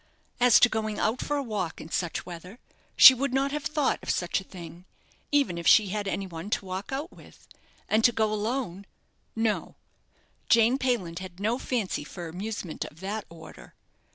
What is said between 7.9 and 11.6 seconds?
to go alone no Jane Payland had no